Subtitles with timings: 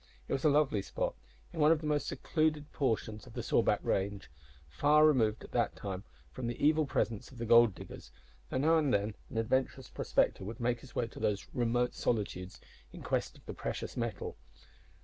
[0.27, 1.13] It was a lovely spot,
[1.53, 4.31] in one of the most secluded portions of the Sawback range,
[4.67, 8.11] far removed at that time from the evil presence of the gold diggers,
[8.49, 12.59] though now and then an adventurous "prospector" would make his way to these remote solitudes
[12.91, 14.35] in quest of the precious metal.